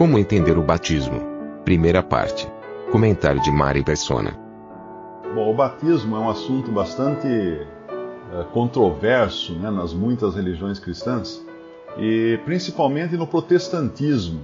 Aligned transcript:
Como 0.00 0.18
entender 0.18 0.56
o 0.56 0.62
batismo? 0.62 1.20
Primeira 1.62 2.02
parte. 2.02 2.50
Comentário 2.90 3.38
de 3.42 3.50
Mari 3.50 3.84
Persona. 3.84 4.34
Bom, 5.34 5.50
o 5.50 5.54
batismo 5.54 6.16
é 6.16 6.18
um 6.18 6.30
assunto 6.30 6.72
bastante 6.72 7.28
eh, 7.28 8.46
controverso 8.50 9.52
né, 9.56 9.70
nas 9.70 9.92
muitas 9.92 10.36
religiões 10.36 10.78
cristãs 10.78 11.44
e 11.98 12.40
principalmente 12.46 13.14
no 13.14 13.26
protestantismo, 13.26 14.40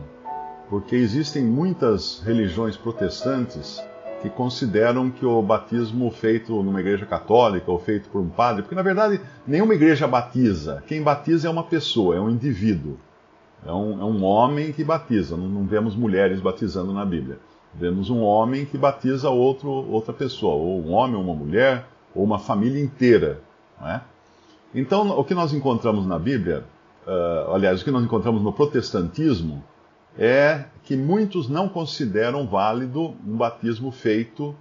porque 0.69 0.95
existem 0.95 1.43
muitas 1.43 2.21
religiões 2.21 2.77
protestantes 2.77 3.83
que 4.21 4.29
consideram 4.29 5.11
que 5.11 5.25
o 5.25 5.41
batismo 5.41 6.11
feito 6.11 6.63
numa 6.63 6.81
igreja 6.81 7.07
católica 7.07 7.71
ou 7.71 7.79
feito 7.79 8.11
por 8.11 8.21
um 8.21 8.29
padre, 8.29 8.61
porque 8.61 8.75
na 8.75 8.83
verdade 8.83 9.23
nenhuma 9.47 9.73
igreja 9.73 10.07
batiza, 10.07 10.85
quem 10.87 11.03
batiza 11.03 11.49
é 11.49 11.51
uma 11.51 11.65
pessoa, 11.65 12.15
é 12.15 12.21
um 12.21 12.29
indivíduo, 12.29 12.99
é 13.65 13.73
um, 13.73 14.01
é 14.01 14.05
um 14.05 14.25
homem 14.25 14.73
que 14.73 14.85
batiza, 14.85 15.37
não, 15.37 15.49
não 15.49 15.65
vemos 15.65 15.95
mulheres 15.95 16.41
batizando 16.41 16.93
na 16.93 17.05
Bíblia. 17.05 17.39
Vemos 17.75 18.09
um 18.09 18.23
homem 18.23 18.65
que 18.65 18.79
batiza 18.79 19.29
outro, 19.29 19.71
outra 19.71 20.13
pessoa, 20.13 20.55
ou 20.55 20.83
um 20.83 20.93
homem, 20.93 21.17
ou 21.17 21.23
uma 21.23 21.35
mulher, 21.35 21.87
ou 22.15 22.25
uma 22.25 22.39
família 22.39 22.83
inteira. 22.83 23.41
É? 23.83 24.01
Então, 24.75 25.11
o 25.19 25.25
que 25.25 25.35
nós 25.35 25.53
encontramos 25.53 26.07
na 26.07 26.19
Bíblia, 26.19 26.65
uh, 27.07 27.53
aliás, 27.53 27.83
o 27.83 27.85
que 27.85 27.91
nós 27.91 28.03
encontramos 28.03 28.43
no 28.43 28.53
protestantismo, 28.53 29.63
é 30.19 30.65
que 30.85 30.97
muitos 30.97 31.49
não 31.49 31.69
consideram 31.69 32.47
válido 32.47 33.15
um 33.27 33.37
batismo 33.37 33.91
feito 33.91 34.55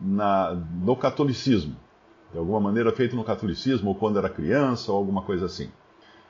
na, 0.00 0.54
no 0.82 0.96
catolicismo. 0.96 1.76
De 2.32 2.38
alguma 2.38 2.60
maneira 2.60 2.90
feito 2.92 3.14
no 3.14 3.22
catolicismo, 3.22 3.90
ou 3.90 3.94
quando 3.94 4.18
era 4.18 4.28
criança, 4.28 4.90
ou 4.90 4.98
alguma 4.98 5.22
coisa 5.22 5.46
assim. 5.46 5.70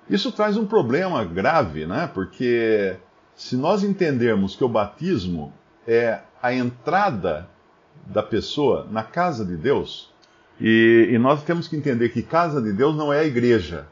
Isso 0.09 0.33
traz 0.33 0.56
um 0.56 0.67
problema 0.67 1.25
grave, 1.25 1.87
né? 1.87 2.11
Porque 2.12 2.97
se 3.34 3.56
nós 3.56 3.84
entendermos 3.84 4.56
que 4.56 4.65
o 4.65 4.69
batismo 4.69 5.53
é 5.87 6.20
a 6.42 6.53
entrada 6.53 7.48
da 8.06 8.23
pessoa 8.23 8.87
na 8.91 9.03
casa 9.03 9.45
de 9.45 9.56
Deus. 9.56 10.12
E, 10.61 11.09
e, 11.11 11.19
nós 11.19 11.42
temos 11.42 11.69
que 11.69 11.77
entender 11.77 12.09
que 12.09 12.23
casa 12.23 12.61
de 12.61 12.73
Deus 12.73 12.97
não 12.97 13.12
é 13.12 13.20
a 13.20 13.25
igreja. 13.25 13.87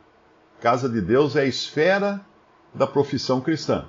Casa 0.61 0.89
de 0.89 1.01
Deus 1.01 1.37
é 1.37 1.43
a 1.43 1.47
esfera 1.47 2.21
da 2.75 2.87
profissão 2.87 3.41
cristã. 3.41 3.85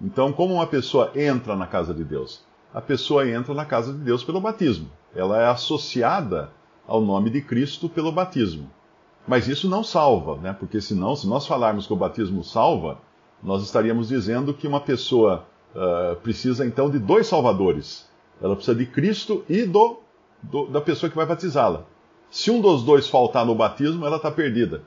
Então, 0.00 0.32
como 0.32 0.54
uma 0.54 0.66
pessoa 0.66 1.12
entra 1.14 1.56
na 1.56 1.66
casa 1.66 1.94
de 1.94 2.04
Deus? 2.04 2.44
A 2.74 2.80
pessoa 2.80 3.28
entra 3.28 3.54
na 3.54 3.64
casa 3.64 3.92
de 3.92 3.98
Deus 4.00 4.24
pelo 4.24 4.40
batismo. 4.40 4.90
Ela 5.14 5.40
é 5.40 5.46
associada 5.46 6.50
ao 6.86 7.00
nome 7.00 7.30
de 7.30 7.40
Cristo 7.40 7.88
pelo 7.88 8.10
batismo. 8.10 8.70
Mas 9.26 9.48
isso 9.48 9.68
não 9.68 9.84
salva, 9.84 10.36
né? 10.36 10.52
Porque 10.52 10.80
senão, 10.80 11.14
se 11.14 11.26
nós 11.28 11.46
falarmos 11.46 11.86
que 11.86 11.92
o 11.92 11.96
batismo 11.96 12.42
salva, 12.42 12.98
nós 13.42 13.62
estaríamos 13.62 14.08
dizendo 14.08 14.52
que 14.52 14.66
uma 14.66 14.80
pessoa 14.80 15.44
uh, 15.74 16.16
precisa 16.16 16.66
então 16.66 16.90
de 16.90 16.98
dois 16.98 17.26
salvadores. 17.26 18.08
Ela 18.40 18.56
precisa 18.56 18.76
de 18.76 18.86
Cristo 18.86 19.44
e 19.48 19.64
do, 19.64 20.00
do 20.42 20.66
da 20.66 20.80
pessoa 20.80 21.08
que 21.08 21.16
vai 21.16 21.26
batizá-la. 21.26 21.84
Se 22.30 22.50
um 22.50 22.60
dos 22.60 22.82
dois 22.82 23.08
faltar 23.08 23.44
no 23.44 23.54
batismo, 23.54 24.04
ela 24.06 24.16
está 24.16 24.30
perdida. 24.30 24.82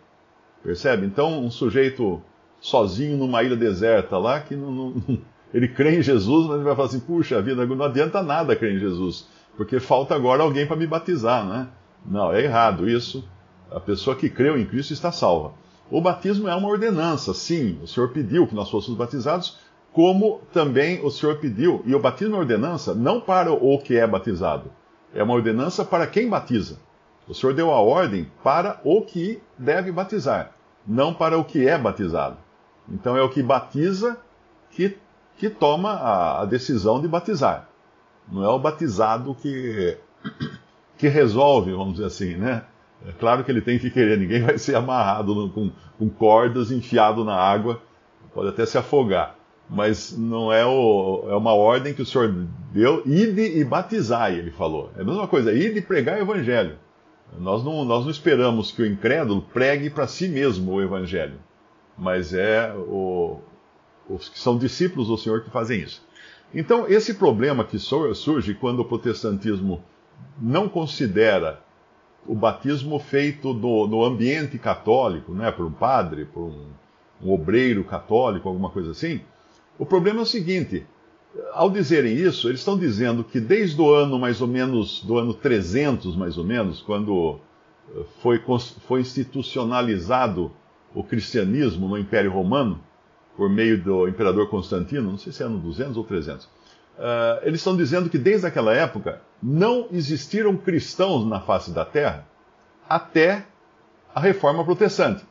Percebe? 0.64 1.06
Então, 1.06 1.44
um 1.44 1.52
sujeito 1.52 2.22
sozinho 2.60 3.18
numa 3.18 3.44
ilha 3.44 3.56
deserta 3.56 4.18
lá, 4.18 4.40
que 4.40 4.56
não, 4.56 4.72
não, 4.72 4.94
ele 5.54 5.68
crê 5.68 6.00
em 6.00 6.02
Jesus, 6.02 6.48
mas 6.48 6.56
ele 6.56 6.66
vai 6.66 6.76
falar 6.76 6.88
assim: 6.88 7.00
puxa 7.00 7.42
vida, 7.42 7.66
não 7.66 7.86
adianta 7.86 8.24
nada 8.24 8.56
crer 8.56 8.76
em 8.76 8.80
Jesus, 8.80 9.28
porque 9.56 9.80
falta 9.80 10.16
agora 10.16 10.44
alguém 10.44 10.66
para 10.66 10.76
me 10.76 10.88
batizar, 10.88 11.46
né? 11.46 11.68
Não, 12.06 12.34
é 12.34 12.44
errado 12.44 12.90
isso. 12.90 13.24
A 13.72 13.80
pessoa 13.80 14.16
que 14.16 14.30
creu 14.30 14.58
em 14.58 14.66
Cristo 14.66 14.94
está 14.94 15.12
salva. 15.12 15.54
O 15.90 16.02
batismo 16.02 16.48
é 16.48 16.56
uma 16.56 16.68
ordenança, 16.68 17.34
sim. 17.34 17.80
O 17.84 17.88
Senhor 17.88 18.10
pediu 18.10 18.48
que 18.48 18.56
nós 18.56 18.70
fôssemos 18.70 18.98
batizados, 18.98 19.58
como 19.94 20.42
também 20.52 21.04
o 21.06 21.10
Senhor 21.10 21.38
pediu, 21.38 21.82
e 21.86 21.96
o 21.96 22.00
batismo 22.00 22.36
é 22.36 22.40
ordenança 22.40 22.94
não 22.94 23.22
para 23.22 23.54
o 23.54 23.80
que 23.80 23.96
é 23.96 24.06
batizado, 24.06 24.70
é 25.14 25.24
uma 25.24 25.34
ordenança 25.34 25.86
para 25.86 26.06
quem 26.06 26.28
batiza. 26.28 26.78
O 27.28 27.34
Senhor 27.34 27.54
deu 27.54 27.72
a 27.72 27.80
ordem 27.80 28.30
para 28.44 28.80
o 28.84 29.02
que 29.02 29.42
deve 29.58 29.92
batizar, 29.92 30.52
não 30.86 31.14
para 31.14 31.38
o 31.38 31.46
que 31.46 31.66
é 31.66 31.78
batizado. 31.78 32.38
Então 32.90 33.16
é 33.16 33.22
o 33.22 33.30
que 33.30 33.42
batiza 33.42 34.18
que, 34.70 34.98
que 35.38 35.50
toma 35.50 35.92
a, 35.92 36.42
a 36.42 36.46
decisão 36.46 37.00
de 37.00 37.08
batizar. 37.08 37.70
Não 38.30 38.44
é 38.44 38.50
o 38.50 38.60
batizado 38.60 39.34
que, 39.36 39.98
que 40.98 41.08
resolve, 41.08 41.72
vamos 41.72 41.94
dizer 41.94 42.08
assim, 42.08 42.36
né? 42.36 42.64
É 43.08 43.12
claro 43.12 43.44
que 43.44 43.52
ele 43.52 43.62
tem 43.62 43.78
que 43.78 43.90
querer, 43.90 44.18
ninguém 44.18 44.42
vai 44.42 44.58
ser 44.58 44.76
amarrado 44.76 45.50
com, 45.50 45.72
com 45.98 46.10
cordas, 46.10 46.72
enfiado 46.72 47.24
na 47.24 47.36
água, 47.36 47.82
pode 48.34 48.50
até 48.50 48.66
se 48.66 48.78
afogar 48.78 49.36
mas 49.70 50.16
não 50.16 50.52
é, 50.52 50.66
o, 50.66 51.26
é 51.28 51.36
uma 51.36 51.54
ordem 51.54 51.94
que 51.94 52.02
o 52.02 52.06
Senhor 52.06 52.32
deu, 52.72 53.02
ide 53.06 53.60
e 53.60 53.64
batizai, 53.64 54.38
ele 54.38 54.52
falou. 54.52 54.92
É 54.96 55.02
a 55.02 55.04
mesma 55.06 55.28
coisa, 55.28 55.52
ide 55.52 55.80
e 55.80 55.82
pregar 55.82 56.20
o 56.20 56.22
evangelho. 56.22 56.78
Nós 57.38 57.64
não, 57.64 57.84
nós 57.84 58.04
não 58.04 58.12
esperamos 58.12 58.72
que 58.72 58.82
o 58.82 58.86
incrédulo 58.86 59.42
pregue 59.42 59.90
para 59.90 60.08
si 60.08 60.28
mesmo 60.28 60.72
o 60.72 60.82
evangelho, 60.82 61.40
mas 61.98 62.34
é 62.34 62.74
o, 62.74 63.40
os 64.08 64.30
que 64.30 64.40
são 64.40 64.58
discípulos 64.58 65.08
do 65.08 65.18
Senhor 65.18 65.44
que 65.44 65.50
fazem 65.50 65.82
isso. 65.82 66.06
Então, 66.54 66.86
esse 66.88 67.16
problema 67.16 67.66
que 67.66 67.80
surge 67.80 68.54
quando 68.54 68.80
o 68.80 68.86
protestantismo 68.86 69.84
não 70.40 70.70
considera 70.70 71.60
o 72.28 72.36
batismo 72.36 73.00
feito 73.00 73.54
no, 73.54 73.88
no 73.88 74.04
ambiente 74.04 74.58
católico, 74.58 75.34
né, 75.34 75.52
por 75.52 75.66
um 75.66 75.72
padre, 75.72 76.26
por 76.26 76.44
um, 76.44 76.68
um 77.22 77.32
obreiro 77.32 77.84
católico, 77.84 78.48
alguma 78.48 78.70
coisa 78.70 78.92
assim, 78.92 79.22
o 79.78 79.86
problema 79.86 80.20
é 80.20 80.24
o 80.24 80.26
seguinte: 80.26 80.86
ao 81.54 81.70
dizerem 81.70 82.14
isso, 82.16 82.48
eles 82.48 82.62
estão 82.62 82.78
dizendo 82.78 83.24
que 83.24 83.40
desde 83.40 83.80
o 83.80 83.94
ano 83.94 84.18
mais 84.18 84.42
ou 84.42 84.48
menos, 84.48 85.04
do 85.04 85.18
ano 85.18 85.34
300 85.34 86.16
mais 86.16 86.38
ou 86.38 86.44
menos, 86.44 86.82
quando 86.82 87.40
eh, 87.94 88.04
foi, 88.22 88.42
foi 88.88 89.02
institucionalizado 89.02 90.52
o 90.94 91.04
cristianismo 91.04 91.88
no 91.88 91.98
Império 91.98 92.32
Romano, 92.32 92.80
por 93.36 93.50
meio 93.50 93.82
do 93.82 94.08
imperador 94.08 94.50
Constantino, 94.50 95.12
não 95.12 95.18
sei 95.18 95.34
se 95.34 95.44
é 95.44 95.46
ano 95.46 95.60
200 95.60 95.98
ou 95.98 96.06
300, 96.06 96.48
uh, 96.98 97.42
eles 97.44 97.60
estão 97.60 97.76
dizendo 97.76 98.10
que 98.10 98.18
desde 98.18 98.48
aquela 98.48 98.74
época 98.74 99.22
não 99.42 99.88
existiram 99.92 100.56
cristãos 100.56 101.26
na 101.26 101.40
face 101.40 101.72
da 101.72 101.86
terra 101.86 102.26
até 102.88 103.46
a 104.14 104.20
reforma 104.20 104.64
protestante, 104.64 105.26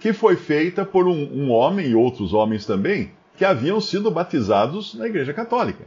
que 0.00 0.12
foi 0.12 0.36
feita 0.36 0.84
por 0.84 1.06
um, 1.06 1.12
um 1.32 1.50
homem 1.50 1.88
e 1.88 1.94
outros 1.94 2.32
homens 2.32 2.66
também, 2.66 3.12
que 3.36 3.44
haviam 3.44 3.80
sido 3.80 4.10
batizados 4.10 4.94
na 4.94 5.06
Igreja 5.06 5.32
Católica. 5.32 5.84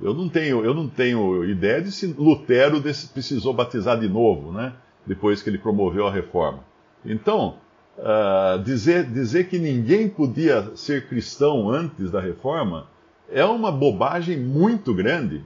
Eu 0.00 0.14
não 0.14 0.28
tenho, 0.28 0.64
eu 0.64 0.74
não 0.74 0.88
tenho 0.88 1.44
ideia 1.44 1.82
de 1.82 1.90
se 1.90 2.06
Lutero 2.06 2.80
precisou 2.80 3.52
batizar 3.52 3.98
de 3.98 4.08
novo, 4.08 4.52
né? 4.52 4.72
Depois 5.06 5.42
que 5.42 5.50
ele 5.50 5.58
promoveu 5.58 6.06
a 6.06 6.10
reforma. 6.10 6.64
Então, 7.04 7.56
uh, 7.98 8.62
dizer, 8.62 9.04
dizer 9.04 9.48
que 9.48 9.58
ninguém 9.58 10.08
podia 10.08 10.70
ser 10.76 11.08
cristão 11.08 11.68
antes 11.68 12.10
da 12.10 12.20
reforma 12.20 12.86
é 13.30 13.44
uma 13.44 13.70
bobagem 13.70 14.38
muito 14.38 14.94
grande, 14.94 15.44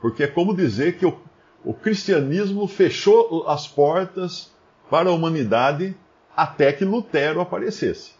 porque 0.00 0.24
é 0.24 0.26
como 0.26 0.54
dizer 0.54 0.98
que 0.98 1.06
o, 1.06 1.16
o 1.64 1.72
cristianismo 1.72 2.66
fechou 2.66 3.48
as 3.48 3.68
portas 3.68 4.52
para 4.90 5.10
a 5.10 5.12
humanidade 5.12 5.96
até 6.36 6.72
que 6.72 6.84
Lutero 6.84 7.40
aparecesse. 7.40 8.12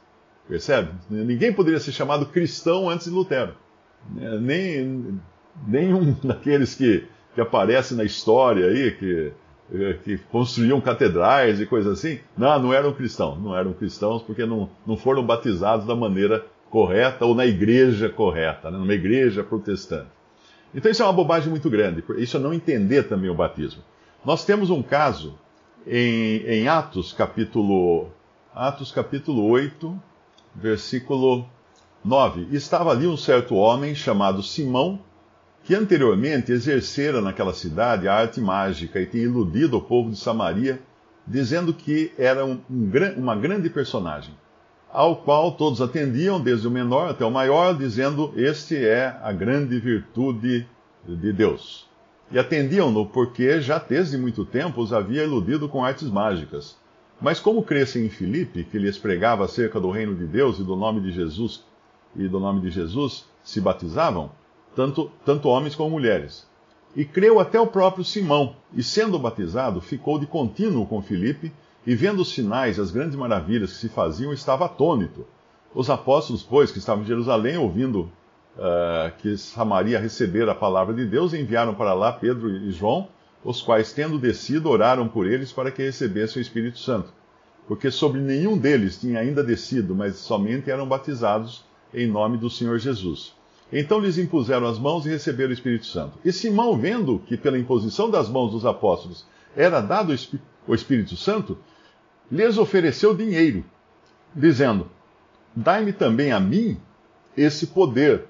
Percebe? 0.48 0.90
Ninguém 1.08 1.52
poderia 1.52 1.78
ser 1.78 1.92
chamado 1.92 2.26
cristão 2.26 2.88
antes 2.88 3.06
de 3.06 3.12
Lutero. 3.12 3.54
Nem, 4.40 5.20
nenhum 5.66 6.12
daqueles 6.22 6.74
que, 6.74 7.06
que 7.34 7.40
aparecem 7.40 7.96
na 7.96 8.04
história 8.04 8.66
aí, 8.66 8.90
que, 8.92 9.32
que 10.04 10.18
construíam 10.30 10.80
catedrais 10.80 11.60
e 11.60 11.66
coisas 11.66 11.98
assim, 11.98 12.18
não, 12.36 12.58
não 12.60 12.72
eram 12.72 12.92
cristãos. 12.92 13.40
Não 13.40 13.56
eram 13.56 13.72
cristãos 13.72 14.22
porque 14.22 14.44
não, 14.44 14.68
não 14.86 14.96
foram 14.96 15.24
batizados 15.24 15.86
da 15.86 15.94
maneira 15.94 16.44
correta 16.70 17.26
ou 17.26 17.34
na 17.34 17.44
igreja 17.44 18.08
correta, 18.08 18.70
né? 18.70 18.78
numa 18.78 18.94
igreja 18.94 19.42
protestante. 19.42 20.08
Então 20.74 20.90
isso 20.90 21.02
é 21.02 21.04
uma 21.04 21.12
bobagem 21.12 21.50
muito 21.50 21.68
grande. 21.68 22.02
Isso 22.16 22.36
é 22.36 22.40
não 22.40 22.54
entender 22.54 23.02
também 23.02 23.28
o 23.28 23.34
batismo. 23.34 23.82
Nós 24.24 24.44
temos 24.44 24.70
um 24.70 24.82
caso 24.82 25.36
em, 25.86 26.42
em 26.46 26.68
Atos 26.68 27.12
capítulo, 27.12 28.08
Atos 28.54 28.92
capítulo 28.92 29.48
8, 29.48 30.00
versículo 30.54 31.46
9. 32.04 32.48
Estava 32.52 32.90
ali 32.90 33.06
um 33.06 33.16
certo 33.16 33.56
homem 33.56 33.94
chamado 33.94 34.42
Simão, 34.42 35.00
que 35.64 35.74
anteriormente 35.74 36.52
exercera 36.52 37.20
naquela 37.20 37.52
cidade 37.52 38.08
a 38.08 38.14
arte 38.14 38.40
mágica 38.40 39.00
e 39.00 39.06
tinha 39.06 39.24
iludido 39.24 39.76
o 39.76 39.82
povo 39.82 40.10
de 40.10 40.16
Samaria, 40.16 40.80
dizendo 41.26 41.74
que 41.74 42.12
era 42.16 42.44
um, 42.44 42.60
um, 42.70 42.90
uma 43.16 43.36
grande 43.36 43.68
personagem, 43.68 44.34
ao 44.92 45.16
qual 45.16 45.52
todos 45.52 45.80
atendiam, 45.80 46.40
desde 46.40 46.66
o 46.66 46.70
menor 46.70 47.10
até 47.10 47.24
o 47.24 47.30
maior, 47.30 47.76
dizendo: 47.76 48.32
Este 48.36 48.76
é 48.76 49.16
a 49.22 49.32
grande 49.32 49.78
virtude 49.78 50.66
de 51.06 51.32
Deus. 51.32 51.88
E 52.30 52.38
atendiam-no 52.38 53.06
porque 53.06 53.60
já 53.60 53.78
desde 53.78 54.16
muito 54.16 54.44
tempo 54.44 54.80
os 54.80 54.92
havia 54.92 55.24
iludido 55.24 55.68
com 55.68 55.84
artes 55.84 56.08
mágicas. 56.08 56.78
Mas 57.20 57.40
como 57.40 57.62
crescem 57.62 58.06
em 58.06 58.08
Filipe, 58.08 58.64
que 58.64 58.78
lhes 58.78 58.96
pregava 58.96 59.44
acerca 59.44 59.80
do 59.80 59.90
reino 59.90 60.14
de 60.14 60.26
Deus 60.26 60.58
e 60.58 60.62
do 60.62 60.76
nome 60.76 61.00
de 61.00 61.12
Jesus, 61.12 61.62
e 62.16 62.26
do 62.28 62.40
nome 62.40 62.60
de 62.60 62.70
Jesus 62.70 63.26
se 63.42 63.60
batizavam, 63.60 64.30
tanto, 64.74 65.10
tanto 65.24 65.48
homens 65.48 65.74
como 65.74 65.90
mulheres. 65.90 66.48
E 66.96 67.04
creu 67.04 67.38
até 67.38 67.60
o 67.60 67.66
próprio 67.66 68.04
Simão, 68.04 68.56
e 68.72 68.82
sendo 68.82 69.18
batizado, 69.18 69.80
ficou 69.80 70.18
de 70.18 70.26
contínuo 70.26 70.86
com 70.86 71.02
Filipe, 71.02 71.52
e 71.86 71.94
vendo 71.94 72.20
os 72.20 72.32
sinais 72.32 72.76
e 72.76 72.80
as 72.80 72.90
grandes 72.90 73.16
maravilhas 73.16 73.72
que 73.72 73.78
se 73.78 73.88
faziam, 73.88 74.32
estava 74.32 74.66
atônito. 74.66 75.26
Os 75.74 75.88
apóstolos, 75.88 76.42
pois, 76.42 76.70
que 76.70 76.78
estavam 76.78 77.04
em 77.04 77.06
Jerusalém, 77.06 77.56
ouvindo 77.56 78.10
uh, 78.56 79.10
que 79.18 79.36
Samaria 79.36 79.98
recebera 79.98 80.52
a 80.52 80.54
palavra 80.54 80.94
de 80.94 81.06
Deus, 81.06 81.32
enviaram 81.32 81.74
para 81.74 81.94
lá 81.94 82.12
Pedro 82.12 82.50
e 82.50 82.70
João, 82.70 83.08
os 83.44 83.62
quais, 83.62 83.92
tendo 83.92 84.18
descido, 84.18 84.68
oraram 84.68 85.08
por 85.08 85.26
eles 85.26 85.52
para 85.52 85.70
que 85.70 85.82
recebessem 85.82 86.40
o 86.40 86.42
Espírito 86.42 86.78
Santo. 86.78 87.12
Porque 87.66 87.90
sobre 87.90 88.20
nenhum 88.20 88.58
deles 88.58 89.00
tinha 89.00 89.20
ainda 89.20 89.42
descido, 89.42 89.94
mas 89.94 90.16
somente 90.16 90.70
eram 90.70 90.86
batizados 90.86 91.64
em 91.94 92.06
nome 92.06 92.36
do 92.36 92.50
Senhor 92.50 92.78
Jesus. 92.78 93.32
Então 93.72 94.00
lhes 94.00 94.18
impuseram 94.18 94.66
as 94.66 94.78
mãos 94.78 95.06
e 95.06 95.08
receberam 95.08 95.50
o 95.50 95.54
Espírito 95.54 95.86
Santo. 95.86 96.18
E 96.24 96.32
Simão, 96.32 96.76
vendo 96.76 97.20
que 97.20 97.36
pela 97.36 97.58
imposição 97.58 98.10
das 98.10 98.28
mãos 98.28 98.50
dos 98.50 98.66
apóstolos 98.66 99.24
era 99.56 99.80
dado 99.80 100.14
o 100.66 100.74
Espírito 100.74 101.16
Santo, 101.16 101.58
lhes 102.30 102.58
ofereceu 102.58 103.14
dinheiro, 103.14 103.64
dizendo: 104.34 104.90
Dai-me 105.54 105.92
também 105.92 106.32
a 106.32 106.38
mim 106.38 106.78
esse 107.36 107.68
poder, 107.68 108.26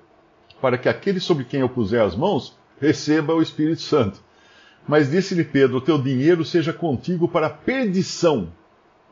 para 0.61 0.78
que 0.78 0.88
aquele 0.88 1.20
sobre 1.20 1.44
quem 1.44 1.61
eu 1.61 1.69
puser 1.69 2.02
as 2.02 2.14
mãos 2.14 2.56
receba 2.81 3.34
o 3.34 3.43
Espírito 3.43 3.82
Santo. 3.82 4.20
Mas 4.88 5.11
disse-lhe 5.11 5.44
Pedro: 5.44 5.81
teu 5.81 5.99
dinheiro 5.99 6.44
seja 6.44 6.72
contigo 6.72 7.28
para 7.28 7.50
perdição, 7.50 8.52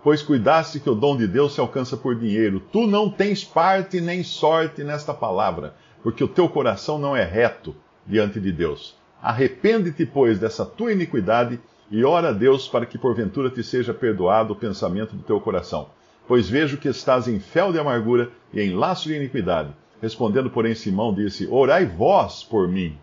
pois 0.02 0.22
cuidaste 0.22 0.80
que 0.80 0.88
o 0.88 0.94
dom 0.94 1.16
de 1.16 1.26
Deus 1.26 1.54
se 1.54 1.60
alcança 1.60 1.96
por 1.96 2.16
dinheiro. 2.16 2.60
Tu 2.72 2.86
não 2.86 3.10
tens 3.10 3.44
parte 3.44 4.00
nem 4.00 4.22
sorte 4.22 4.82
nesta 4.82 5.12
palavra, 5.12 5.74
porque 6.02 6.24
o 6.24 6.28
teu 6.28 6.48
coração 6.48 6.98
não 6.98 7.14
é 7.14 7.24
reto 7.24 7.76
diante 8.06 8.40
de 8.40 8.50
Deus. 8.50 8.96
Arrepende-te, 9.20 10.06
pois, 10.06 10.38
dessa 10.38 10.64
tua 10.64 10.92
iniquidade 10.92 11.60
e 11.90 12.04
ora 12.04 12.28
a 12.28 12.32
Deus 12.32 12.68
para 12.68 12.86
que 12.86 12.98
porventura 12.98 13.50
te 13.50 13.62
seja 13.62 13.94
perdoado 13.94 14.52
o 14.52 14.56
pensamento 14.56 15.16
do 15.16 15.22
teu 15.22 15.40
coração. 15.40 15.88
Pois 16.26 16.48
vejo 16.48 16.76
que 16.76 16.88
estás 16.88 17.26
em 17.26 17.40
fel 17.40 17.72
de 17.72 17.78
amargura 17.78 18.30
e 18.52 18.60
em 18.60 18.74
laço 18.74 19.08
de 19.08 19.14
iniquidade. 19.14 19.70
Respondendo, 20.00 20.50
porém, 20.50 20.74
Simão 20.74 21.14
disse: 21.14 21.48
Orai 21.50 21.86
vós 21.86 22.44
por 22.44 22.68
mim 22.68 22.96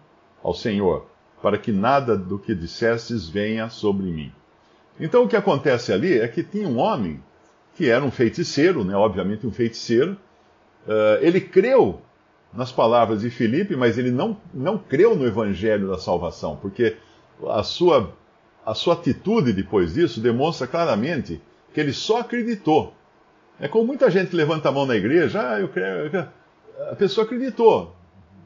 ao 0.43 0.53
Senhor, 0.53 1.07
para 1.41 1.57
que 1.57 1.71
nada 1.71 2.15
do 2.15 2.37
que 2.37 2.53
dissestes 2.53 3.27
venha 3.27 3.69
sobre 3.69 4.05
mim. 4.05 4.31
Então 4.99 5.23
o 5.23 5.27
que 5.27 5.35
acontece 5.35 5.91
ali 5.91 6.19
é 6.19 6.27
que 6.27 6.43
tinha 6.43 6.67
um 6.67 6.77
homem 6.77 7.21
que 7.75 7.89
era 7.89 8.03
um 8.03 8.11
feiticeiro, 8.11 8.83
né, 8.85 8.95
obviamente 8.95 9.45
um 9.45 9.51
feiticeiro. 9.51 10.17
Uh, 10.87 11.19
ele 11.19 11.41
creu 11.41 11.99
nas 12.53 12.71
palavras 12.71 13.21
de 13.21 13.29
Filipe, 13.29 13.75
mas 13.75 13.97
ele 13.97 14.11
não, 14.11 14.37
não 14.53 14.77
creu 14.77 15.15
no 15.15 15.25
evangelho 15.25 15.89
da 15.89 15.97
salvação, 15.97 16.55
porque 16.55 16.95
a 17.49 17.63
sua, 17.63 18.13
a 18.65 18.73
sua 18.73 18.95
atitude 18.95 19.53
depois 19.53 19.93
disso 19.93 20.19
demonstra 20.19 20.65
claramente 20.65 21.41
que 21.73 21.79
ele 21.79 21.93
só 21.93 22.21
acreditou. 22.21 22.93
É 23.59 23.67
como 23.67 23.85
muita 23.85 24.09
gente 24.09 24.35
levanta 24.35 24.69
a 24.69 24.71
mão 24.71 24.85
na 24.85 24.95
igreja, 24.95 25.51
ah, 25.51 25.59
eu 25.59 25.67
creio. 25.69 26.27
A 26.91 26.95
pessoa 26.95 27.25
acreditou 27.25 27.95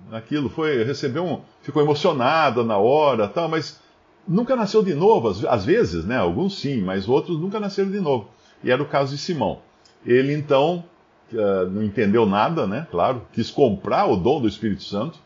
naquilo, 0.09 0.49
foi, 0.49 0.83
recebeu 0.83 1.23
um. 1.25 1.41
ficou 1.61 1.81
emocionada 1.81 2.63
na 2.63 2.77
hora, 2.77 3.27
tal, 3.27 3.47
mas 3.47 3.79
nunca 4.27 4.55
nasceu 4.55 4.83
de 4.83 4.93
novo, 4.93 5.29
às 5.47 5.65
vezes, 5.65 6.05
né? 6.05 6.17
Alguns 6.17 6.59
sim, 6.59 6.81
mas 6.81 7.07
outros 7.07 7.39
nunca 7.39 7.59
nasceram 7.59 7.89
de 7.89 7.99
novo. 7.99 8.29
E 8.63 8.69
era 8.69 8.81
o 8.81 8.87
caso 8.87 9.15
de 9.15 9.21
Simão. 9.21 9.59
Ele 10.05 10.33
então 10.33 10.83
uh, 11.33 11.69
não 11.69 11.83
entendeu 11.83 12.25
nada, 12.25 12.67
né? 12.67 12.87
Claro, 12.91 13.25
quis 13.33 13.49
comprar 13.49 14.05
o 14.05 14.15
dom 14.15 14.41
do 14.41 14.47
Espírito 14.47 14.83
Santo. 14.83 15.17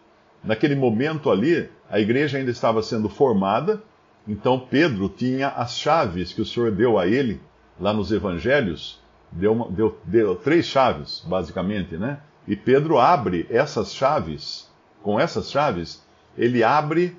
Naquele 0.43 0.75
momento 0.75 1.31
ali, 1.31 1.69
a 1.89 1.99
igreja 1.99 2.37
ainda 2.37 2.51
estava 2.51 2.81
sendo 2.81 3.09
formada, 3.09 3.81
então 4.27 4.59
Pedro 4.59 5.09
tinha 5.09 5.49
as 5.49 5.77
chaves 5.77 6.31
que 6.31 6.41
o 6.41 6.45
Senhor 6.45 6.71
deu 6.71 6.97
a 6.97 7.07
ele 7.07 7.41
lá 7.79 7.93
nos 7.93 8.11
evangelhos, 8.11 8.99
deu, 9.31 9.53
uma, 9.53 9.69
deu, 9.69 9.97
deu 10.05 10.35
três 10.35 10.65
chaves, 10.65 11.23
basicamente, 11.25 11.97
né? 11.97 12.19
E 12.47 12.55
Pedro 12.55 12.99
abre 12.99 13.45
essas 13.49 13.93
chaves, 13.93 14.69
com 15.01 15.19
essas 15.19 15.49
chaves, 15.49 16.05
ele 16.37 16.63
abre 16.63 17.17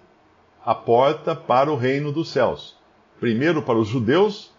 a 0.64 0.74
porta 0.74 1.34
para 1.34 1.70
o 1.70 1.76
reino 1.76 2.10
dos 2.12 2.30
céus. 2.30 2.76
Primeiro 3.20 3.62
para 3.62 3.78
os 3.78 3.88
judeus, 3.88 4.50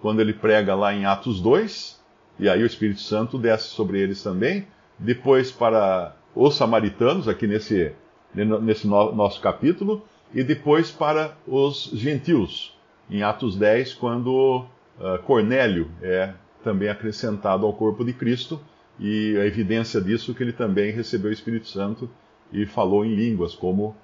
quando 0.00 0.20
ele 0.20 0.32
prega 0.32 0.74
lá 0.74 0.92
em 0.92 1.04
Atos 1.04 1.40
2, 1.40 2.00
e 2.38 2.48
aí 2.48 2.62
o 2.62 2.66
Espírito 2.66 3.00
Santo 3.00 3.38
desce 3.38 3.68
sobre 3.68 4.00
eles 4.00 4.22
também. 4.22 4.66
Depois 4.98 5.50
para 5.52 6.16
os 6.34 6.56
samaritanos, 6.56 7.28
aqui 7.28 7.46
nesse, 7.46 7.92
nesse 8.34 8.86
no, 8.86 9.12
nosso 9.12 9.40
capítulo, 9.40 10.04
e 10.34 10.42
depois 10.42 10.90
para 10.90 11.36
os 11.46 11.90
gentios, 11.92 12.76
em 13.10 13.22
Atos 13.22 13.56
10, 13.56 13.94
quando 13.94 14.64
uh, 14.98 15.18
Cornélio 15.24 15.90
é 16.00 16.32
também 16.64 16.88
acrescentado 16.88 17.66
ao 17.66 17.72
corpo 17.72 18.04
de 18.04 18.12
Cristo, 18.12 18.60
e 18.98 19.36
a 19.38 19.46
evidência 19.46 20.00
disso 20.00 20.30
é 20.30 20.34
que 20.34 20.42
ele 20.42 20.52
também 20.52 20.92
recebeu 20.92 21.30
o 21.30 21.34
Espírito 21.34 21.68
Santo 21.68 22.08
e 22.52 22.66
falou 22.66 23.04
em 23.04 23.14
línguas, 23.14 23.54
como 23.54 23.96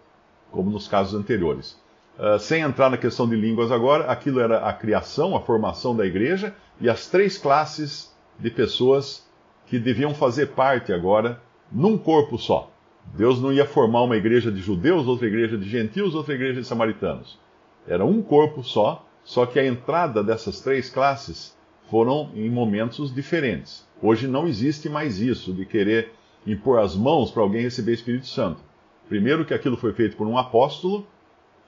como 0.51 0.71
nos 0.71 0.89
casos 0.89 1.19
anteriores. 1.19 1.79
Uh, 2.19 2.39
sem 2.39 2.63
entrar 2.63 2.91
na 2.91 2.97
questão 2.97 3.29
de 3.29 3.37
línguas 3.37 3.71
agora, 3.71 4.11
aquilo 4.11 4.41
era 4.41 4.67
a 4.67 4.73
criação, 4.73 5.37
a 5.37 5.41
formação 5.41 5.95
da 5.95 6.05
igreja 6.05 6.55
e 6.81 6.89
as 6.89 7.07
três 7.07 7.39
classes 7.39 8.13
de 8.39 8.51
pessoas 8.51 9.29
que 9.67 9.79
deviam 9.79 10.15
fazer 10.15 10.47
parte 10.49 10.93
agora 10.93 11.41
num 11.71 11.97
corpo 11.97 12.39
só. 12.39 12.73
Deus 13.15 13.41
não 13.41 13.53
ia 13.53 13.67
formar 13.67 14.03
uma 14.03 14.17
igreja 14.17 14.51
de 14.51 14.61
judeus, 14.61 15.07
outra 15.07 15.27
igreja 15.27 15.57
de 15.57 15.69
gentios, 15.69 16.15
outra 16.15 16.35
igreja 16.35 16.61
de 16.61 16.67
samaritanos. 16.67 17.39
Era 17.87 18.05
um 18.05 18.23
corpo 18.23 18.63
só, 18.63 19.07
só 19.25 19.47
que 19.47 19.59
a 19.59 19.67
entrada 19.67 20.23
dessas 20.23 20.61
três 20.61 20.89
classes 20.89 21.57
foram 21.91 22.31
em 22.35 22.49
momentos 22.49 23.15
diferentes. 23.15 23.87
Hoje 24.01 24.29
não 24.29 24.47
existe 24.47 24.89
mais 24.89 25.21
isso 25.21 25.53
de 25.53 25.65
querer 25.65 26.13
impor 26.47 26.79
as 26.79 26.95
mãos 26.95 27.31
para 27.31 27.43
alguém 27.43 27.63
receber 27.63 27.93
o 27.93 27.95
Espírito 27.95 28.27
Santo. 28.27 28.61
Primeiro, 29.09 29.45
que 29.45 29.55
aquilo 29.55 29.77
foi 29.77 29.93
feito 29.93 30.17
por 30.17 30.27
um 30.27 30.39
apóstolo 30.39 31.07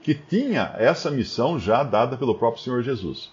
que 0.02 0.14
tinha 0.14 0.74
essa 0.78 1.10
missão 1.10 1.58
já 1.58 1.82
dada 1.82 2.16
pelo 2.16 2.34
próprio 2.34 2.62
Senhor 2.62 2.82
Jesus. 2.82 3.32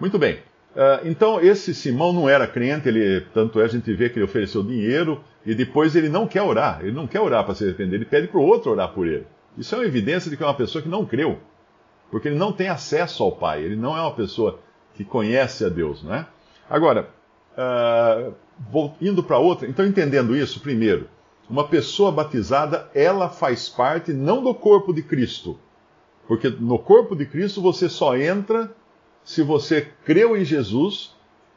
Muito 0.00 0.18
bem. 0.18 0.40
Uh, 0.74 1.04
então, 1.04 1.40
esse 1.40 1.74
Simão 1.74 2.12
não 2.12 2.28
era 2.28 2.46
crente, 2.46 2.88
ele, 2.88 3.22
tanto 3.34 3.60
é 3.60 3.64
a 3.64 3.68
gente 3.68 3.92
vê 3.92 4.08
que 4.08 4.18
ele 4.18 4.24
ofereceu 4.24 4.62
dinheiro 4.62 5.22
e 5.44 5.54
depois 5.54 5.96
ele 5.96 6.08
não 6.08 6.26
quer 6.26 6.42
orar. 6.42 6.80
Ele 6.82 6.92
não 6.92 7.06
quer 7.06 7.20
orar 7.20 7.44
para 7.44 7.54
se 7.54 7.64
arrepender, 7.64 7.96
ele 7.96 8.04
pede 8.04 8.28
para 8.28 8.38
o 8.38 8.44
outro 8.44 8.70
orar 8.70 8.92
por 8.92 9.06
ele. 9.06 9.26
Isso 9.58 9.74
é 9.74 9.78
uma 9.78 9.84
evidência 9.84 10.30
de 10.30 10.36
que 10.36 10.42
é 10.42 10.46
uma 10.46 10.54
pessoa 10.54 10.80
que 10.80 10.88
não 10.88 11.04
creu, 11.04 11.38
porque 12.10 12.28
ele 12.28 12.38
não 12.38 12.52
tem 12.52 12.68
acesso 12.68 13.22
ao 13.22 13.32
Pai, 13.32 13.62
ele 13.62 13.76
não 13.76 13.96
é 13.96 14.00
uma 14.00 14.14
pessoa 14.14 14.60
que 14.94 15.04
conhece 15.04 15.64
a 15.64 15.68
Deus, 15.68 16.02
não 16.04 16.14
é? 16.14 16.26
Agora, 16.68 17.08
uh, 17.58 18.32
indo 19.00 19.24
para 19.24 19.38
outra, 19.38 19.68
então 19.68 19.84
entendendo 19.84 20.36
isso, 20.36 20.60
primeiro, 20.60 21.08
uma 21.48 21.66
pessoa 21.66 22.12
batizada, 22.12 22.88
ela 22.94 23.28
faz 23.28 23.68
parte 23.68 24.12
não 24.12 24.42
do 24.42 24.54
corpo 24.54 24.92
de 24.92 25.02
Cristo. 25.02 25.58
Porque 26.28 26.48
no 26.48 26.78
corpo 26.78 27.16
de 27.16 27.26
Cristo 27.26 27.60
você 27.60 27.88
só 27.88 28.16
entra 28.16 28.70
se 29.30 29.42
você 29.42 29.86
creu 30.04 30.36
em 30.36 30.44
Jesus 30.44 31.14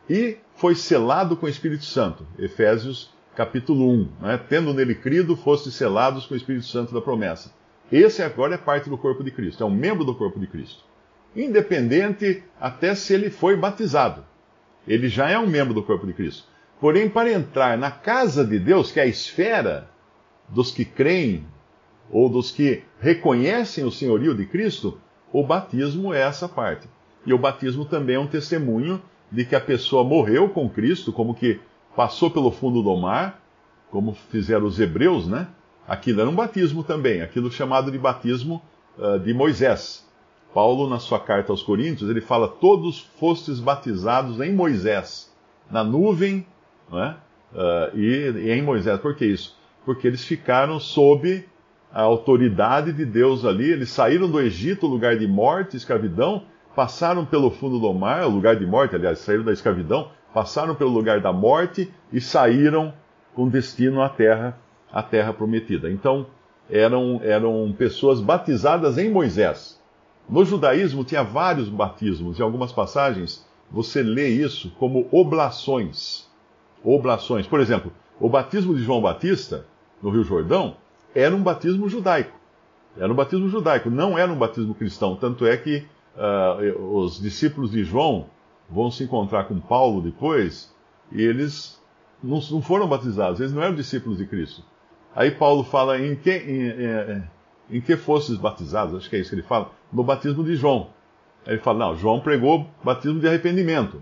e 0.08 0.38
foi 0.58 0.76
selado 0.76 1.36
com 1.36 1.48
o 1.48 1.50
Espírito 1.50 1.84
Santo. 1.86 2.24
Efésios 2.38 3.12
capítulo 3.36 3.90
1. 3.90 4.10
Né? 4.22 4.40
Tendo 4.48 4.76
nele 4.76 4.94
crido, 4.94 5.36
foste 5.36 5.72
selados 5.72 6.28
com 6.28 6.36
o 6.36 6.38
Espírito 6.38 6.68
Santo 6.68 6.94
da 6.94 7.02
promessa. 7.02 7.52
Esse 7.92 8.22
agora 8.22 8.54
é 8.54 8.58
parte 8.60 8.92
do 8.92 8.98
corpo 8.98 9.24
de 9.24 9.32
Cristo, 9.32 9.64
é 9.64 9.66
um 9.66 9.74
membro 9.74 10.06
do 10.06 10.14
corpo 10.14 10.40
de 10.40 10.46
Cristo. 10.46 10.84
Independente 11.36 12.44
até 12.62 12.94
se 12.94 13.12
ele 13.12 13.32
foi 13.32 13.56
batizado. 13.56 14.24
Ele 14.88 15.10
já 15.10 15.28
é 15.32 15.40
um 15.40 15.48
membro 15.48 15.74
do 15.74 15.82
corpo 15.82 16.06
de 16.06 16.14
Cristo. 16.14 16.44
Porém, 16.80 17.10
para 17.10 17.32
entrar 17.32 17.76
na 17.76 17.90
casa 17.90 18.46
de 18.46 18.60
Deus, 18.60 18.92
que 18.92 19.00
é 19.00 19.04
a 19.04 19.08
esfera 19.08 19.90
dos 20.48 20.70
que 20.70 20.86
creem 20.86 21.48
ou 22.12 22.30
dos 22.30 22.52
que 22.52 22.84
reconhecem 23.00 23.84
o 23.84 23.92
senhorio 23.92 24.36
de 24.36 24.46
Cristo, 24.46 25.02
o 25.32 25.44
batismo 25.44 26.14
é 26.14 26.22
essa 26.22 26.48
parte. 26.48 26.88
E 27.26 27.34
o 27.34 27.38
batismo 27.38 27.86
também 27.86 28.16
é 28.16 28.20
um 28.20 28.28
testemunho 28.28 29.02
de 29.32 29.46
que 29.46 29.56
a 29.56 29.62
pessoa 29.62 30.04
morreu 30.04 30.50
com 30.50 30.70
Cristo, 30.70 31.12
como 31.12 31.34
que 31.34 31.60
passou 31.96 32.30
pelo 32.30 32.52
fundo 32.52 32.84
do 32.84 32.96
mar, 32.96 33.42
como 33.90 34.14
fizeram 34.14 34.66
os 34.66 34.80
hebreus, 34.80 35.28
né? 35.28 35.48
Aquilo 35.88 36.22
era 36.22 36.30
um 36.30 36.36
batismo 36.36 36.84
também, 36.84 37.22
aquilo 37.22 37.52
chamado 37.52 37.92
de 37.92 37.98
batismo 37.98 38.62
uh, 38.98 39.20
de 39.20 39.34
Moisés. 39.34 40.08
Paulo, 40.54 40.88
na 40.88 41.00
sua 41.00 41.20
carta 41.20 41.52
aos 41.52 41.64
Coríntios, 41.64 42.10
ele 42.10 42.22
fala: 42.22 42.48
Todos 42.48 43.00
fostes 43.20 43.60
batizados 43.60 44.40
em 44.40 44.54
Moisés, 44.54 45.32
na 45.70 45.84
nuvem 45.84 46.46
né? 46.92 47.16
uh, 47.54 47.98
e, 47.98 48.32
e 48.32 48.52
em 48.52 48.62
Moisés. 48.62 49.00
Por 49.00 49.16
que 49.16 49.26
isso? 49.26 49.58
Porque 49.86 50.08
eles 50.08 50.24
ficaram 50.24 50.80
sob 50.80 51.46
a 51.92 52.02
autoridade 52.02 52.92
de 52.92 53.06
Deus 53.06 53.46
ali, 53.46 53.70
eles 53.70 53.90
saíram 53.90 54.30
do 54.30 54.40
Egito, 54.40 54.88
lugar 54.88 55.18
de 55.18 55.28
morte, 55.28 55.78
escravidão, 55.78 56.44
passaram 56.76 57.26
pelo 57.26 57.52
fundo 57.52 57.80
do 57.80 57.94
mar, 57.94 58.26
o 58.26 58.30
lugar 58.30 58.56
de 58.56 58.66
morte, 58.66 58.96
aliás, 58.96 59.20
saíram 59.20 59.44
da 59.44 59.54
escravidão, 59.54 60.10
passaram 60.34 60.76
pelo 60.76 60.90
lugar 60.90 61.22
da 61.22 61.32
morte 61.32 61.92
e 62.12 62.20
saíram 62.20 62.94
com 63.34 63.48
destino 63.48 64.02
à 64.02 64.10
terra, 64.10 64.58
à 64.92 65.02
terra 65.02 65.34
prometida. 65.34 65.92
Então, 65.92 66.26
eram, 66.70 67.20
eram 67.24 67.74
pessoas 67.78 68.22
batizadas 68.22 68.98
em 68.98 69.12
Moisés. 69.12 69.82
No 70.30 70.46
judaísmo 70.46 71.04
tinha 71.04 71.24
vários 71.24 71.70
batismos, 71.70 72.40
em 72.40 72.44
algumas 72.44 72.72
passagens 72.72 73.46
você 73.70 74.04
lê 74.04 74.30
isso 74.30 74.72
como 74.78 75.08
oblações. 75.12 76.30
Oblações. 76.84 77.48
Por 77.48 77.60
exemplo, 77.60 77.92
o 78.20 78.30
batismo 78.30 78.76
de 78.76 78.84
João 78.84 79.02
Batista, 79.02 79.66
no 80.02 80.12
Rio 80.12 80.24
Jordão, 80.24 80.78
era 81.16 81.36
um 81.36 81.42
batismo 81.42 81.90
judaico. 81.90 82.38
Era 82.96 83.12
um 83.12 83.16
batismo 83.16 83.50
judaico, 83.50 83.90
não 83.90 84.18
era 84.18 84.32
um 84.32 84.38
batismo 84.38 84.76
cristão. 84.76 85.16
Tanto 85.16 85.46
é 85.46 85.58
que 85.58 85.86
uh, 86.16 86.96
os 86.98 87.20
discípulos 87.20 87.72
de 87.72 87.84
João 87.84 88.28
vão 88.70 88.90
se 88.90 89.04
encontrar 89.04 89.46
com 89.46 89.60
Paulo 89.60 90.02
depois 90.02 90.74
e 91.12 91.22
eles 91.22 91.82
não, 92.24 92.40
não, 92.52 92.62
foram 92.62 92.88
batizados, 92.88 93.40
eles 93.40 93.54
não 93.54 93.62
eram 93.62 93.76
discípulos 93.76 94.18
de 94.18 94.26
Cristo. 94.26 94.64
Aí 95.16 95.32
Paulo 95.32 95.64
fala 95.64 96.00
em 96.00 96.16
que, 96.16 96.32
em, 96.32 96.70
em, 96.70 97.78
em 97.78 97.82
que 97.82 97.96
fostes 97.96 98.38
batizados, 98.38 98.96
acho 98.96 99.10
que 99.10 99.16
é 99.16 99.20
isso 99.20 99.30
que 99.30 99.36
ele 99.36 99.44
fala, 99.44 99.72
no 99.92 100.04
batismo 100.04 100.44
de 100.44 100.56
João. 100.56 100.90
Aí 101.46 101.54
ele 101.54 101.62
fala, 101.62 101.80
não, 101.80 101.98
João 101.98 102.20
pregou 102.20 102.68
batismo 102.84 103.20
de 103.20 103.28
arrependimento. 103.28 104.02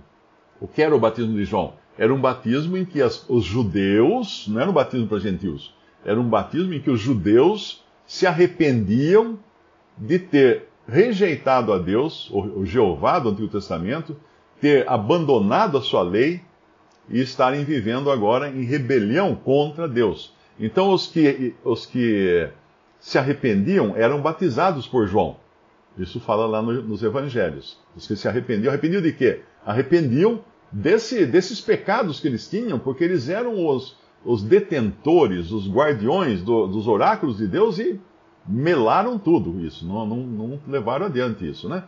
O 0.60 0.68
que 0.68 0.82
era 0.82 0.96
o 0.96 1.00
batismo 1.00 1.34
de 1.34 1.44
João? 1.44 1.74
Era 1.98 2.14
um 2.14 2.22
batismo 2.22 2.78
em 2.78 2.86
que 2.86 3.02
as, 3.02 3.28
os 3.30 3.44
judeus, 3.44 4.48
não 4.48 4.62
era 4.62 4.70
um 4.70 4.74
batismo 4.74 5.08
para 5.08 5.20
gentios, 5.20 5.76
era 6.06 6.20
um 6.20 6.30
batismo 6.30 6.74
em 6.74 6.80
que 6.80 6.90
os 6.90 7.00
judeus 7.00 7.84
se 8.06 8.26
arrependiam 8.26 9.38
de 9.98 10.18
ter 10.18 10.71
rejeitado 10.88 11.72
a 11.72 11.78
Deus, 11.78 12.30
o 12.32 12.66
Jeová 12.66 13.20
do 13.20 13.30
Antigo 13.30 13.48
Testamento, 13.48 14.16
ter 14.60 14.88
abandonado 14.88 15.78
a 15.78 15.82
sua 15.82 16.04
lei 16.04 16.42
e 17.10 17.20
estarem 17.20 17.64
vivendo 17.64 18.12
agora 18.12 18.50
em 18.50 18.64
rebelião 18.64 19.36
contra 19.36 19.88
Deus. 19.88 20.34
Então 20.60 20.92
os 20.92 21.08
que, 21.08 21.56
os 21.64 21.86
que 21.86 22.48
se 23.00 23.18
arrependiam 23.18 23.96
eram 23.96 24.22
batizados 24.22 24.88
por 24.88 25.08
João. 25.08 25.38
Isso 25.98 26.20
fala 26.20 26.46
lá 26.46 26.62
no, 26.62 26.82
nos 26.84 27.04
evangelhos. 27.04 27.78
Os 27.96 28.08
que 28.08 28.16
se 28.16 28.28
arrependiam, 28.28 28.70
arrependiam 28.70 29.02
de 29.02 29.12
quê? 29.12 29.42
Arrependiam 29.66 30.40
desse, 30.72 31.26
desses 31.26 31.60
pecados 31.60 32.20
que 32.20 32.28
eles 32.28 32.48
tinham, 32.48 32.80
porque 32.80 33.04
eles 33.04 33.28
eram 33.28 33.66
os, 33.68 33.98
os 34.24 34.44
detentores, 34.44 35.52
os 35.52 35.70
guardiões 35.70 36.42
do, 36.44 36.68
dos 36.68 36.88
oráculos 36.88 37.38
de 37.38 37.48
Deus 37.48 37.80
e 37.80 38.00
melaram 38.48 39.20
tudo 39.20 39.60
isso, 39.60 39.86
não, 39.86 40.06
não, 40.06 40.18
não, 40.18 40.60
levaram 40.68 41.06
adiante 41.06 41.48
isso, 41.48 41.70
né? 41.70 41.84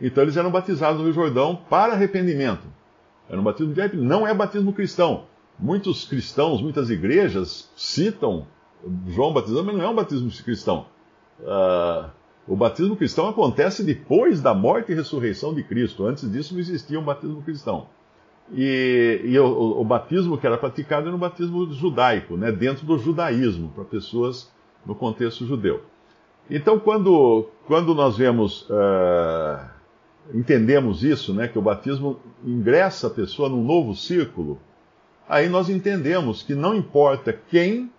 Então 0.00 0.22
eles 0.22 0.36
eram 0.36 0.50
batizados 0.50 0.98
no 0.98 1.04
Rio 1.04 1.12
Jordão 1.12 1.60
para 1.68 1.92
arrependimento. 1.92 2.66
Era 3.28 3.40
um 3.40 3.44
batismo 3.44 3.72
de 3.72 3.96
não 3.96 4.26
é 4.26 4.34
batismo 4.34 4.72
cristão. 4.72 5.24
Muitos 5.58 6.04
cristãos, 6.04 6.60
muitas 6.60 6.90
igrejas 6.90 7.70
citam 7.76 8.46
João 9.06 9.32
batizando, 9.32 9.64
mas 9.64 9.76
não 9.76 9.84
é 9.84 9.88
um 9.88 9.94
batismo 9.94 10.30
cristão. 10.42 10.86
Uh, 11.40 12.10
o 12.46 12.56
batismo 12.56 12.96
cristão 12.96 13.28
acontece 13.28 13.84
depois 13.84 14.40
da 14.40 14.52
morte 14.52 14.90
e 14.90 14.94
ressurreição 14.94 15.54
de 15.54 15.62
Cristo. 15.62 16.06
Antes 16.06 16.30
disso 16.30 16.54
não 16.54 16.60
existia 16.60 16.98
um 16.98 17.04
batismo 17.04 17.42
cristão. 17.42 17.86
E, 18.52 19.20
e 19.24 19.38
o, 19.38 19.80
o, 19.80 19.84
batismo 19.84 20.36
que 20.36 20.46
era 20.46 20.58
praticado 20.58 21.06
era 21.06 21.16
um 21.16 21.18
batismo 21.18 21.72
judaico, 21.72 22.36
né, 22.36 22.50
dentro 22.50 22.84
do 22.84 22.98
judaísmo, 22.98 23.70
para 23.70 23.84
pessoas 23.84 24.52
no 24.84 24.94
contexto 24.94 25.46
judeu. 25.46 25.82
Então, 26.54 26.78
quando, 26.78 27.48
quando 27.66 27.94
nós 27.94 28.18
vemos, 28.18 28.68
uh, 28.68 29.58
entendemos 30.34 31.02
isso, 31.02 31.32
né, 31.32 31.48
que 31.48 31.58
o 31.58 31.62
batismo 31.62 32.20
ingressa 32.44 33.06
a 33.06 33.10
pessoa 33.10 33.48
num 33.48 33.64
novo 33.64 33.96
círculo, 33.96 34.60
aí 35.26 35.48
nós 35.48 35.70
entendemos 35.70 36.42
que 36.42 36.54
não 36.54 36.74
importa 36.74 37.32
quem 37.32 37.90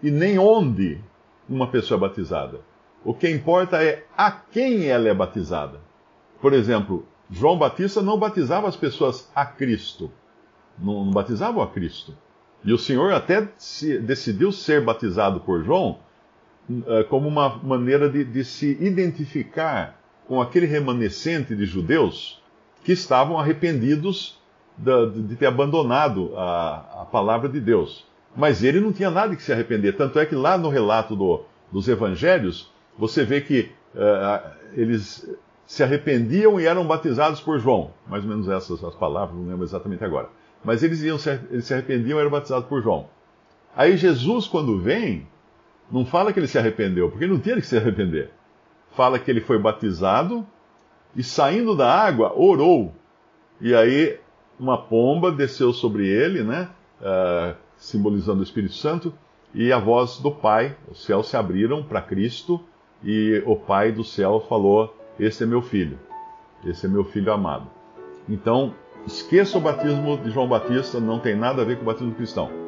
e 0.00 0.12
nem 0.12 0.38
onde 0.38 1.00
uma 1.48 1.66
pessoa 1.66 1.98
é 1.98 2.00
batizada. 2.02 2.60
O 3.04 3.12
que 3.12 3.28
importa 3.28 3.82
é 3.82 4.04
a 4.16 4.30
quem 4.30 4.86
ela 4.86 5.08
é 5.08 5.14
batizada. 5.14 5.80
Por 6.40 6.52
exemplo, 6.52 7.04
João 7.28 7.58
Batista 7.58 8.00
não 8.00 8.16
batizava 8.16 8.68
as 8.68 8.76
pessoas 8.76 9.28
a 9.34 9.44
Cristo. 9.44 10.08
Não, 10.78 11.04
não 11.04 11.10
batizavam 11.10 11.60
a 11.60 11.66
Cristo. 11.66 12.16
E 12.64 12.72
o 12.72 12.78
Senhor 12.78 13.12
até 13.12 13.48
decidiu 14.00 14.52
ser 14.52 14.84
batizado 14.84 15.40
por 15.40 15.64
João 15.64 15.98
como 17.08 17.28
uma 17.28 17.56
maneira 17.58 18.08
de, 18.08 18.24
de 18.24 18.44
se 18.44 18.76
identificar 18.80 19.98
com 20.26 20.40
aquele 20.40 20.66
remanescente 20.66 21.56
de 21.56 21.64
judeus 21.64 22.40
que 22.84 22.92
estavam 22.92 23.38
arrependidos 23.38 24.38
de, 24.76 25.22
de 25.22 25.36
ter 25.36 25.46
abandonado 25.46 26.32
a, 26.36 27.02
a, 27.02 27.04
palavra 27.06 27.48
de 27.48 27.60
Deus. 27.60 28.06
Mas 28.36 28.62
ele 28.62 28.80
não 28.80 28.92
tinha 28.92 29.10
nada 29.10 29.34
que 29.34 29.42
se 29.42 29.52
arrepender. 29.52 29.96
Tanto 29.96 30.18
é 30.18 30.26
que 30.26 30.34
lá 30.34 30.56
no 30.56 30.68
relato 30.68 31.16
do, 31.16 31.42
dos 31.72 31.88
evangelhos, 31.88 32.70
você 32.96 33.24
vê 33.24 33.40
que 33.40 33.70
uh, 33.94 34.50
eles 34.74 35.28
se 35.66 35.82
arrependiam 35.82 36.60
e 36.60 36.66
eram 36.66 36.86
batizados 36.86 37.40
por 37.40 37.58
João. 37.58 37.90
Mais 38.06 38.22
ou 38.22 38.30
menos 38.30 38.48
essas 38.48 38.82
as 38.84 38.94
palavras, 38.94 39.36
não 39.36 39.48
lembro 39.48 39.64
exatamente 39.64 40.04
agora. 40.04 40.28
Mas 40.64 40.82
eles, 40.82 41.02
iam 41.02 41.18
se, 41.18 41.30
eles 41.50 41.64
se 41.64 41.74
arrependiam 41.74 42.18
e 42.18 42.20
eram 42.20 42.30
batizados 42.30 42.68
por 42.68 42.82
João. 42.82 43.08
Aí 43.76 43.96
Jesus, 43.96 44.46
quando 44.46 44.78
vem, 44.78 45.26
não 45.90 46.04
fala 46.04 46.32
que 46.32 46.38
ele 46.38 46.46
se 46.46 46.58
arrependeu, 46.58 47.10
porque 47.10 47.24
ele 47.24 47.32
não 47.32 47.40
tinha 47.40 47.56
que 47.56 47.66
se 47.66 47.76
arrepender. 47.76 48.30
Fala 48.92 49.18
que 49.18 49.30
ele 49.30 49.40
foi 49.40 49.58
batizado 49.58 50.46
e 51.16 51.22
saindo 51.22 51.76
da 51.76 51.92
água, 51.92 52.32
orou. 52.36 52.92
E 53.60 53.74
aí 53.74 54.18
uma 54.58 54.76
pomba 54.76 55.30
desceu 55.30 55.72
sobre 55.72 56.06
ele, 56.06 56.42
né? 56.42 56.68
Uh, 57.00 57.54
simbolizando 57.76 58.40
o 58.40 58.42
Espírito 58.42 58.74
Santo, 58.74 59.14
e 59.54 59.72
a 59.72 59.78
voz 59.78 60.18
do 60.18 60.30
Pai, 60.30 60.76
os 60.90 61.04
céus 61.04 61.28
se 61.28 61.36
abriram 61.36 61.82
para 61.82 62.02
Cristo, 62.02 62.60
e 63.02 63.42
o 63.46 63.56
Pai 63.56 63.92
do 63.92 64.04
céu 64.04 64.44
falou: 64.48 64.94
esse 65.18 65.42
é 65.44 65.46
meu 65.46 65.62
filho. 65.62 65.98
Esse 66.64 66.86
é 66.86 66.88
meu 66.88 67.04
filho 67.04 67.32
amado. 67.32 67.68
Então, 68.28 68.74
esqueça 69.06 69.56
o 69.56 69.60
batismo 69.60 70.18
de 70.18 70.30
João 70.30 70.48
Batista, 70.48 71.00
não 71.00 71.18
tem 71.18 71.36
nada 71.36 71.62
a 71.62 71.64
ver 71.64 71.76
com 71.76 71.82
o 71.82 71.86
batismo 71.86 72.14
cristão. 72.14 72.67